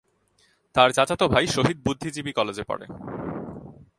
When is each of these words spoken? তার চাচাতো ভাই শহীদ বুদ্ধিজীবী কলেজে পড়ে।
তার 0.75 0.89
চাচাতো 0.91 1.25
ভাই 1.27 1.45
শহীদ 1.47 1.77
বুদ্ধিজীবী 1.85 2.31
কলেজে 2.31 2.63
পড়ে। 2.63 2.85